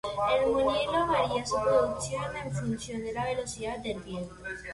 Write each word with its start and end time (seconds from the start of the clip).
El 0.35 0.51
molino 0.51 1.05
varía 1.05 1.45
su 1.45 1.61
producción 1.61 2.35
en 2.35 2.51
función 2.51 3.03
de 3.03 3.13
la 3.13 3.23
velocidad 3.25 3.77
del 3.77 3.99
viento. 4.01 4.33